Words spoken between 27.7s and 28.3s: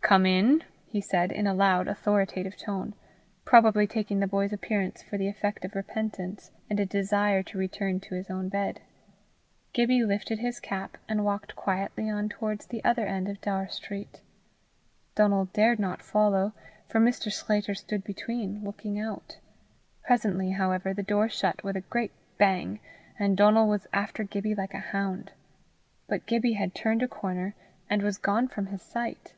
and was